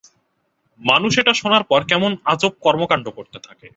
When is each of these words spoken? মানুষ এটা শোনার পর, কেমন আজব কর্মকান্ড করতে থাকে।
মানুষ 0.81 1.11
এটা 1.17 1.33
শোনার 1.33 1.63
পর, 1.63 1.79
কেমন 1.83 2.11
আজব 2.25 2.53
কর্মকান্ড 2.61 3.05
করতে 3.09 3.37
থাকে। 3.39 3.67